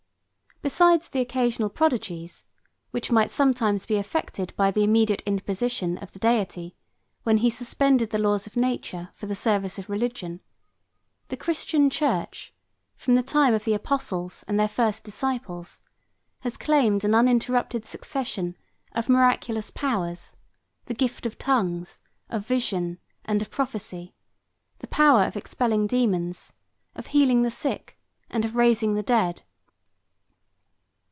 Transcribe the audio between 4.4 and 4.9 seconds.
by the